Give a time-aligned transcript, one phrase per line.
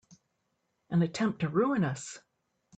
[0.89, 2.19] An attempt to ruin us!